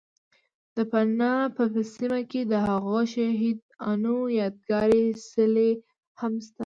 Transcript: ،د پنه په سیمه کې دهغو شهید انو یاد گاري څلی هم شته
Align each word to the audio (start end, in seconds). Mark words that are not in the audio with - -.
،د 0.75 0.77
پنه 0.91 1.31
په 1.55 1.63
سیمه 1.93 2.21
کې 2.31 2.41
دهغو 2.51 2.99
شهید 3.13 3.57
انو 3.89 4.15
یاد 4.39 4.55
گاري 4.69 5.05
څلی 5.31 5.71
هم 6.19 6.33
شته 6.45 6.59